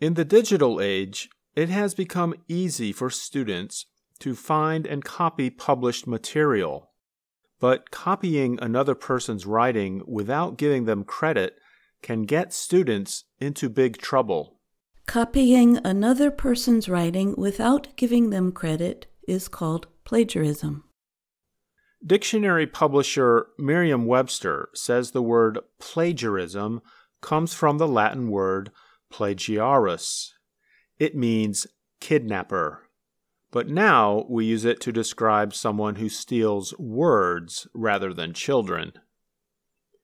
In 0.00 0.14
the 0.14 0.24
digital 0.24 0.80
age, 0.80 1.28
it 1.56 1.68
has 1.70 1.94
become 1.94 2.34
easy 2.46 2.92
for 2.92 3.10
students 3.10 3.86
to 4.20 4.34
find 4.34 4.86
and 4.86 5.04
copy 5.04 5.50
published 5.50 6.06
material. 6.06 6.90
But 7.58 7.90
copying 7.90 8.58
another 8.62 8.94
person's 8.94 9.44
writing 9.44 10.02
without 10.06 10.56
giving 10.56 10.84
them 10.84 11.02
credit 11.02 11.56
can 12.00 12.22
get 12.22 12.52
students 12.52 13.24
into 13.40 13.68
big 13.68 13.98
trouble. 13.98 14.60
Copying 15.06 15.78
another 15.84 16.30
person's 16.30 16.88
writing 16.88 17.34
without 17.36 17.96
giving 17.96 18.30
them 18.30 18.52
credit 18.52 19.06
is 19.26 19.48
called 19.48 19.88
plagiarism. 20.04 20.84
Dictionary 22.06 22.68
publisher 22.68 23.48
Merriam 23.58 24.06
Webster 24.06 24.68
says 24.74 25.10
the 25.10 25.22
word 25.22 25.58
plagiarism 25.80 26.82
comes 27.20 27.52
from 27.52 27.78
the 27.78 27.88
Latin 27.88 28.30
word 28.30 28.70
plagiarius. 29.10 30.34
It 30.98 31.16
means 31.16 31.66
kidnapper. 32.00 32.88
But 33.50 33.68
now 33.68 34.26
we 34.28 34.44
use 34.44 34.64
it 34.64 34.80
to 34.82 34.92
describe 34.92 35.54
someone 35.54 35.96
who 35.96 36.08
steals 36.08 36.78
words 36.78 37.66
rather 37.72 38.12
than 38.12 38.34
children. 38.34 38.92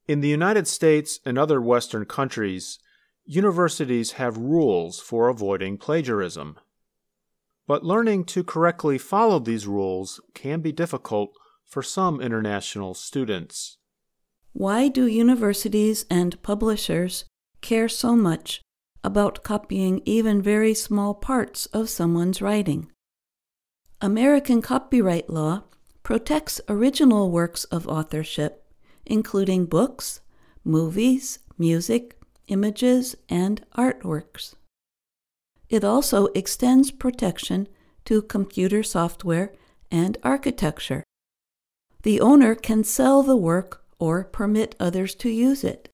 In 0.09 0.21
the 0.21 0.29
United 0.29 0.67
States 0.67 1.21
and 1.25 1.39
other 1.39 1.61
Western 1.61 2.05
countries, 2.05 2.79
universities 3.25 4.13
have 4.13 4.37
rules 4.37 5.01
for 5.01 5.29
avoiding 5.29 5.79
plagiarism. 5.79 6.59
But 7.67 7.85
learning 7.85 8.25
to 8.27 8.45
correctly 8.45 8.99
follow 8.99 9.39
these 9.39 9.67
rules 9.67 10.21
can 10.35 10.61
be 10.61 10.73
difficult 10.73 11.35
for 11.65 11.83
some 11.83 12.21
international 12.21 12.95
students. 12.95 13.79
Why 14.53 14.89
do 14.89 15.07
universities 15.07 16.05
and 16.11 16.41
publishers 16.43 17.25
care 17.63 17.89
so 17.89 18.15
much 18.15 18.61
about 19.05 19.45
copying 19.45 20.03
even 20.05 20.43
very 20.43 20.75
small 20.75 21.15
parts 21.15 21.67
of 21.67 21.89
someone's 21.89 22.43
writing? 22.43 22.91
American 24.01 24.61
copyright 24.61 25.31
law 25.31 25.63
protects 26.03 26.61
original 26.69 27.31
works 27.31 27.65
of 27.65 27.87
authorship, 27.87 28.65
including 29.07 29.67
books, 29.67 30.21
movies, 30.65 31.39
music, 31.57 32.19
images, 32.49 33.15
and 33.29 33.65
artworks. 33.77 34.55
It 35.69 35.85
also 35.85 36.27
extends 36.35 36.91
protection 36.91 37.69
to 38.07 38.23
computer 38.23 38.83
software 38.83 39.53
and 39.91 40.19
architecture 40.23 41.05
the 42.05 42.21
owner 42.21 42.55
can 42.55 42.85
sell 42.85 43.23
the 43.23 43.37
work 43.37 43.83
or 43.99 44.25
permit 44.25 44.77
others 44.79 45.15
to 45.17 45.31
use 45.31 45.65
it. 45.65 45.89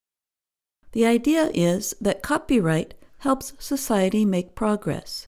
The 0.90 1.06
idea 1.06 1.52
is 1.54 1.94
that 2.00 2.20
copyright 2.20 2.94
helps 3.20 3.54
society 3.58 4.24
make 4.24 4.54
progress. 4.54 5.26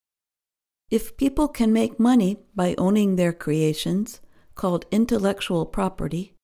If 0.90 1.16
people 1.16 1.48
can 1.48 1.72
make 1.72 1.98
money 1.98 2.38
by 2.54 2.74
owning 2.76 3.16
their 3.16 3.32
creations, 3.32 4.20
called 4.54 4.84
intellectual 4.90 5.64
property, 5.64 6.34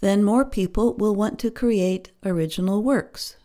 then 0.00 0.22
more 0.24 0.44
people 0.44 0.94
will 0.94 1.14
want 1.14 1.38
to 1.40 1.50
create 1.50 2.12
original 2.24 2.82
works. 2.82 3.36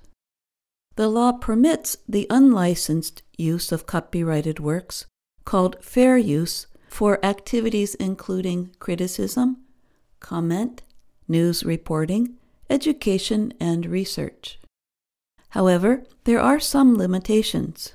The 0.95 1.07
law 1.07 1.31
permits 1.31 1.97
the 2.07 2.25
unlicensed 2.29 3.21
use 3.37 3.71
of 3.71 3.85
copyrighted 3.85 4.59
works, 4.59 5.05
called 5.45 5.83
fair 5.83 6.17
use, 6.17 6.67
for 6.87 7.23
activities 7.23 7.93
including 7.95 8.71
criticism, 8.79 9.57
comment, 10.19 10.81
news 11.27 11.63
reporting, 11.63 12.37
education, 12.69 13.53
and 13.59 13.85
research. 13.85 14.59
However, 15.49 16.03
there 16.25 16.39
are 16.39 16.59
some 16.59 16.97
limitations. 16.97 17.93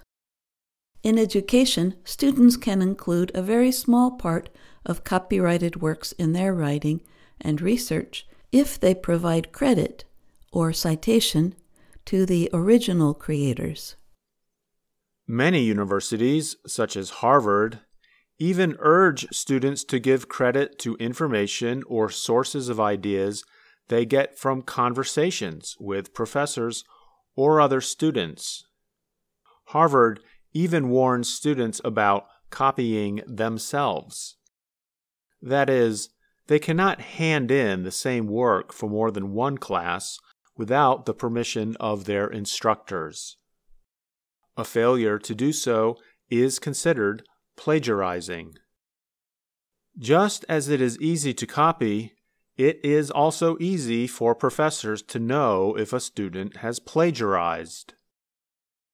In 1.02 1.18
education, 1.18 1.96
students 2.04 2.56
can 2.56 2.80
include 2.80 3.32
a 3.34 3.42
very 3.42 3.72
small 3.72 4.12
part 4.12 4.48
of 4.86 5.04
copyrighted 5.04 5.82
works 5.82 6.12
in 6.12 6.32
their 6.32 6.54
writing 6.54 7.00
and 7.40 7.60
research 7.60 8.26
if 8.52 8.78
they 8.78 8.94
provide 8.94 9.52
credit 9.52 10.04
or 10.52 10.72
citation 10.72 11.54
to 12.04 12.26
the 12.26 12.48
original 12.52 13.14
creators. 13.14 13.96
Many 15.26 15.62
universities, 15.62 16.56
such 16.66 16.96
as 16.96 17.10
Harvard, 17.10 17.80
even 18.38 18.76
urge 18.80 19.26
students 19.32 19.84
to 19.84 19.98
give 19.98 20.28
credit 20.28 20.78
to 20.80 20.96
information 20.96 21.82
or 21.86 22.10
sources 22.10 22.68
of 22.68 22.80
ideas 22.80 23.44
they 23.88 24.04
get 24.04 24.38
from 24.38 24.62
conversations 24.62 25.76
with 25.78 26.14
professors 26.14 26.84
or 27.36 27.60
other 27.60 27.80
students. 27.80 28.64
Harvard 29.66 30.20
even 30.52 30.88
warns 30.88 31.32
students 31.32 31.80
about 31.84 32.26
copying 32.50 33.22
themselves. 33.26 34.36
That 35.40 35.70
is, 35.70 36.10
they 36.46 36.58
cannot 36.58 37.00
hand 37.00 37.50
in 37.50 37.82
the 37.82 37.90
same 37.90 38.26
work 38.26 38.72
for 38.72 38.88
more 38.88 39.10
than 39.10 39.32
one 39.32 39.58
class 39.58 40.18
without 40.56 41.06
the 41.06 41.14
permission 41.14 41.76
of 41.80 42.04
their 42.04 42.26
instructors. 42.26 43.38
A 44.56 44.64
failure 44.64 45.18
to 45.18 45.34
do 45.34 45.52
so 45.52 45.96
is 46.30 46.58
considered 46.58 47.24
plagiarizing. 47.56 48.54
Just 49.98 50.44
as 50.48 50.68
it 50.68 50.80
is 50.80 50.98
easy 51.00 51.32
to 51.34 51.46
copy, 51.46 52.14
it 52.62 52.78
is 52.84 53.10
also 53.10 53.56
easy 53.58 54.06
for 54.06 54.36
professors 54.36 55.02
to 55.02 55.18
know 55.18 55.76
if 55.76 55.92
a 55.92 55.98
student 55.98 56.58
has 56.58 56.78
plagiarized. 56.78 57.94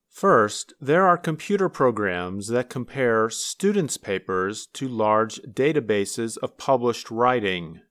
First, 0.09 0.73
there 0.81 1.07
are 1.07 1.19
computer 1.19 1.69
programs 1.69 2.49
that 2.49 2.71
compare 2.71 3.29
students' 3.29 3.99
papers 3.99 4.67
to 4.73 4.89
large 4.89 5.37
databases 5.43 6.39
of 6.39 6.57
published 6.57 7.11
writing. 7.11 7.83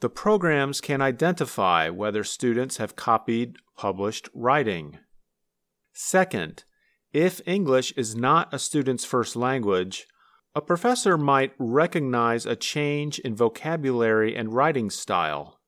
The 0.00 0.08
programs 0.08 0.80
can 0.80 1.02
identify 1.02 1.90
whether 1.90 2.24
students 2.24 2.78
have 2.78 2.96
copied 2.96 3.58
published 3.76 4.30
writing. 4.32 5.00
Second, 5.92 6.64
if 7.12 7.46
English 7.46 7.92
is 7.92 8.16
not 8.16 8.52
a 8.54 8.58
student's 8.58 9.04
first 9.04 9.36
language, 9.36 10.06
a 10.54 10.60
professor 10.60 11.18
might 11.18 11.52
recognize 11.58 12.46
a 12.46 12.54
change 12.54 13.18
in 13.18 13.34
vocabulary 13.34 14.36
and 14.36 14.54
writing 14.54 14.88
style. 14.88 15.58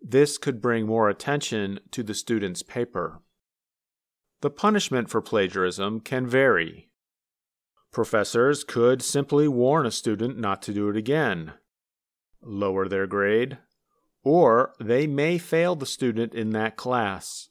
This 0.00 0.38
could 0.38 0.60
bring 0.60 0.86
more 0.86 1.08
attention 1.08 1.80
to 1.92 2.02
the 2.02 2.14
student's 2.14 2.62
paper. 2.62 3.20
The 4.40 4.50
punishment 4.50 5.08
for 5.08 5.20
plagiarism 5.20 6.00
can 6.00 6.26
vary. 6.26 6.90
Professors 7.92 8.64
could 8.64 9.02
simply 9.02 9.48
warn 9.48 9.86
a 9.86 9.90
student 9.90 10.38
not 10.38 10.62
to 10.62 10.74
do 10.74 10.88
it 10.88 10.96
again, 10.96 11.54
lower 12.42 12.88
their 12.88 13.06
grade, 13.06 13.58
or 14.22 14.74
they 14.80 15.06
may 15.06 15.38
fail 15.38 15.74
the 15.74 15.86
student 15.86 16.34
in 16.34 16.50
that 16.50 16.76
class. 16.76 17.48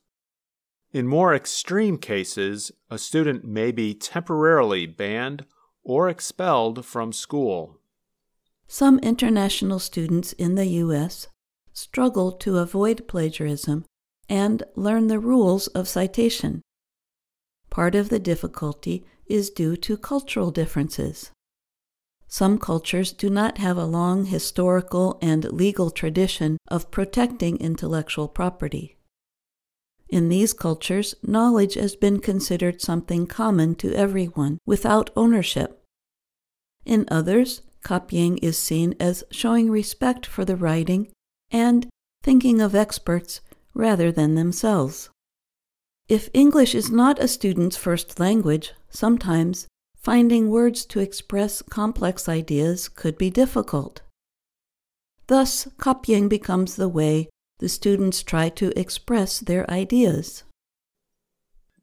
In 0.91 1.07
more 1.07 1.33
extreme 1.33 1.97
cases, 1.97 2.71
a 2.89 2.97
student 2.97 3.43
may 3.43 3.71
be 3.71 3.93
temporarily 3.93 4.85
banned 4.85 5.45
or 5.87 6.09
expelled 6.09 6.85
from 6.85 7.13
school. 7.13 7.79
Some 8.67 8.99
international 8.99 9.79
students 9.79 10.33
in 10.33 10.55
the 10.55 10.65
U.S. 10.83 11.29
struggle 11.71 12.33
to 12.33 12.57
avoid 12.57 13.07
plagiarism 13.07 13.85
and 14.27 14.63
learn 14.75 15.07
the 15.07 15.17
rules 15.17 15.67
of 15.67 15.87
citation. 15.87 16.61
Part 17.69 17.95
of 17.95 18.09
the 18.09 18.19
difficulty 18.19 19.05
is 19.27 19.49
due 19.49 19.77
to 19.77 19.95
cultural 19.95 20.51
differences. 20.51 21.31
Some 22.27 22.57
cultures 22.57 23.13
do 23.13 23.29
not 23.29 23.57
have 23.57 23.77
a 23.77 23.85
long 23.85 24.25
historical 24.25 25.17
and 25.21 25.45
legal 25.53 25.89
tradition 25.89 26.57
of 26.67 26.91
protecting 26.91 27.55
intellectual 27.61 28.27
property. 28.27 28.96
In 30.09 30.29
these 30.29 30.53
cultures, 30.53 31.15
knowledge 31.21 31.73
has 31.73 31.95
been 31.95 32.19
considered 32.19 32.81
something 32.81 33.27
common 33.27 33.75
to 33.75 33.93
everyone 33.93 34.59
without 34.65 35.09
ownership. 35.15 35.83
In 36.85 37.05
others, 37.09 37.61
copying 37.83 38.37
is 38.37 38.57
seen 38.57 38.95
as 38.99 39.23
showing 39.31 39.69
respect 39.69 40.25
for 40.25 40.45
the 40.45 40.55
writing 40.55 41.11
and 41.51 41.87
thinking 42.23 42.61
of 42.61 42.75
experts 42.75 43.41
rather 43.73 44.11
than 44.11 44.35
themselves. 44.35 45.09
If 46.07 46.29
English 46.33 46.73
is 46.73 46.89
not 46.89 47.19
a 47.19 47.27
student's 47.27 47.75
first 47.75 48.19
language, 48.19 48.71
sometimes 48.89 49.67
finding 49.97 50.49
words 50.49 50.85
to 50.85 51.01
express 51.01 51.61
complex 51.61 52.29
ideas 52.29 52.87
could 52.87 53.17
be 53.17 53.29
difficult. 53.29 54.01
Thus, 55.27 55.67
copying 55.77 56.29
becomes 56.29 56.77
the 56.77 56.87
way 56.87 57.27
the 57.59 57.69
students 57.69 58.23
try 58.23 58.49
to 58.49 58.77
express 58.79 59.39
their 59.39 59.69
ideas. 59.69 60.43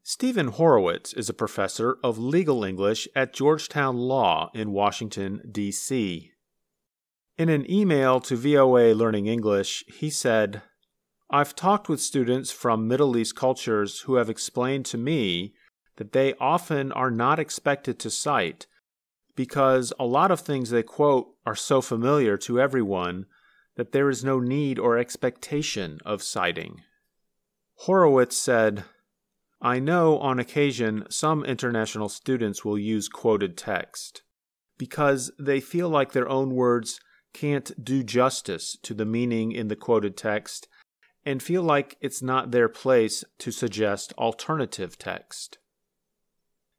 Stephen 0.03 0.49
Horowitz 0.49 1.13
is 1.13 1.29
a 1.29 1.33
professor 1.33 1.97
of 2.03 2.19
legal 2.19 2.63
English 2.63 3.07
at 3.15 3.33
Georgetown 3.33 3.97
Law 3.97 4.51
in 4.53 4.71
Washington, 4.71 5.41
D.C. 5.51 6.31
In 7.37 7.49
an 7.49 7.69
email 7.69 8.19
to 8.21 8.35
VOA 8.35 8.93
Learning 8.93 9.25
English, 9.25 9.83
he 9.87 10.09
said, 10.09 10.61
I've 11.29 11.55
talked 11.55 11.89
with 11.89 11.99
students 11.99 12.51
from 12.51 12.87
Middle 12.87 13.17
East 13.17 13.35
cultures 13.35 14.01
who 14.01 14.15
have 14.15 14.29
explained 14.29 14.85
to 14.85 14.97
me 14.97 15.55
that 15.97 16.11
they 16.11 16.35
often 16.35 16.91
are 16.91 17.11
not 17.11 17.39
expected 17.39 17.97
to 17.99 18.11
cite 18.11 18.67
because 19.35 19.91
a 19.99 20.05
lot 20.05 20.31
of 20.31 20.39
things 20.39 20.69
they 20.69 20.83
quote 20.83 21.27
are 21.45 21.55
so 21.55 21.81
familiar 21.81 22.37
to 22.37 22.59
everyone 22.59 23.25
that 23.75 23.91
there 23.91 24.09
is 24.09 24.23
no 24.23 24.39
need 24.39 24.79
or 24.79 24.97
expectation 24.97 25.99
of 26.05 26.23
citing. 26.23 26.81
Horowitz 27.79 28.37
said, 28.37 28.85
I 29.61 29.79
know 29.79 30.17
on 30.19 30.39
occasion 30.39 31.05
some 31.09 31.43
international 31.43 32.09
students 32.09 32.63
will 32.63 32.77
use 32.77 33.09
quoted 33.09 33.57
text 33.57 34.21
because 34.77 35.31
they 35.39 35.59
feel 35.59 35.89
like 35.89 36.11
their 36.11 36.29
own 36.29 36.53
words 36.53 36.99
can't 37.33 37.71
do 37.83 38.03
justice 38.03 38.77
to 38.83 38.93
the 38.93 39.05
meaning 39.05 39.51
in 39.51 39.67
the 39.67 39.75
quoted 39.75 40.15
text 40.15 40.67
and 41.25 41.41
feel 41.41 41.63
like 41.63 41.97
it's 41.99 42.21
not 42.21 42.51
their 42.51 42.69
place 42.69 43.23
to 43.39 43.51
suggest 43.51 44.13
alternative 44.13 44.97
text. 44.97 45.57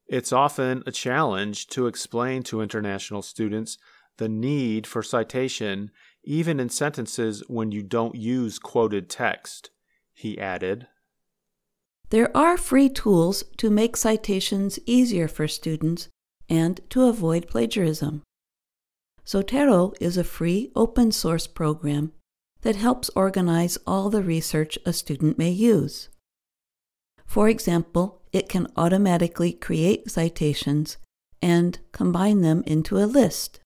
It's 0.07 0.33
often 0.33 0.83
a 0.87 0.93
challenge 0.93 1.67
to 1.69 1.89
explain 1.89 2.43
to 2.45 2.63
international 2.63 3.23
students 3.23 3.77
the 4.19 4.29
need 4.29 4.87
for 4.87 5.03
citation 5.03 5.91
even 6.27 6.61
in 6.61 6.69
sentences 6.69 7.43
when 7.49 7.73
you 7.73 7.83
don't 7.83 8.17
use 8.17 8.59
quoted 8.59 9.09
text, 9.09 9.71
he 10.13 10.39
added. 10.39 10.89
There 12.11 12.37
are 12.37 12.57
free 12.57 12.89
tools 12.89 13.45
to 13.57 13.71
make 13.71 13.97
citations 13.97 14.79
easier 14.87 15.29
for 15.29 15.49
students 15.49 16.09
and 16.49 16.81
to 16.91 17.05
avoid 17.05 17.49
plagiarism. 17.49 18.23
Zotero 19.25 19.95
is 20.01 20.17
a 20.17 20.25
free 20.25 20.71
open 20.77 21.11
source 21.11 21.47
program 21.47 22.13
that 22.63 22.77
helps 22.77 23.11
organize 23.17 23.79
all 23.87 24.11
the 24.11 24.23
research 24.23 24.79
a 24.85 24.93
student 24.93 25.39
may 25.39 25.51
use. 25.51 26.09
For 27.25 27.49
example, 27.49 28.23
it 28.33 28.49
can 28.49 28.69
automatically 28.77 29.53
create 29.53 30.11
citations 30.11 30.97
and 31.43 31.79
combine 31.93 32.41
them 32.41 32.63
into 32.67 32.99
a 32.99 33.07
list. 33.07 33.61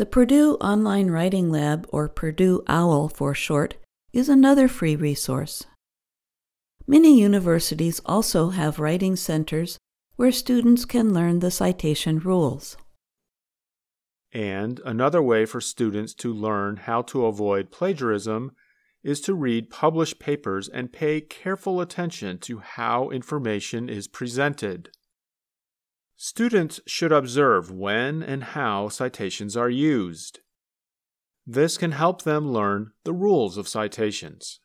The 0.00 0.06
Purdue 0.06 0.54
Online 0.62 1.10
Writing 1.10 1.50
Lab, 1.50 1.86
or 1.90 2.08
Purdue 2.08 2.62
OWL 2.66 3.10
for 3.10 3.34
short, 3.34 3.74
is 4.14 4.30
another 4.30 4.66
free 4.66 4.96
resource. 4.96 5.66
Many 6.86 7.20
universities 7.20 8.00
also 8.06 8.48
have 8.48 8.78
writing 8.78 9.14
centers 9.14 9.76
where 10.16 10.32
students 10.32 10.86
can 10.86 11.12
learn 11.12 11.40
the 11.40 11.50
citation 11.50 12.18
rules. 12.18 12.78
And 14.32 14.80
another 14.86 15.20
way 15.20 15.44
for 15.44 15.60
students 15.60 16.14
to 16.14 16.32
learn 16.32 16.78
how 16.78 17.02
to 17.02 17.26
avoid 17.26 17.70
plagiarism 17.70 18.52
is 19.02 19.20
to 19.20 19.34
read 19.34 19.68
published 19.68 20.18
papers 20.18 20.66
and 20.66 20.94
pay 20.94 21.20
careful 21.20 21.78
attention 21.78 22.38
to 22.38 22.60
how 22.60 23.10
information 23.10 23.90
is 23.90 24.08
presented. 24.08 24.88
Students 26.22 26.80
should 26.86 27.12
observe 27.12 27.70
when 27.70 28.22
and 28.22 28.44
how 28.44 28.90
citations 28.90 29.56
are 29.56 29.70
used. 29.70 30.40
This 31.46 31.78
can 31.78 31.92
help 31.92 32.22
them 32.22 32.52
learn 32.52 32.92
the 33.04 33.14
rules 33.14 33.56
of 33.56 33.66
citations. 33.66 34.60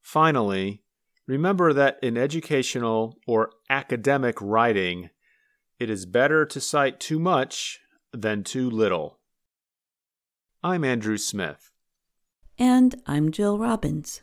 Finally, 0.00 0.84
Remember 1.26 1.72
that 1.72 1.98
in 2.02 2.18
educational 2.18 3.18
or 3.26 3.50
academic 3.70 4.40
writing, 4.42 5.08
it 5.78 5.88
is 5.88 6.04
better 6.04 6.44
to 6.44 6.60
cite 6.60 7.00
too 7.00 7.18
much 7.18 7.80
than 8.12 8.44
too 8.44 8.68
little. 8.68 9.20
I'm 10.62 10.84
Andrew 10.84 11.16
Smith. 11.16 11.70
And 12.58 12.94
I'm 13.06 13.32
Jill 13.32 13.58
Robbins. 13.58 14.20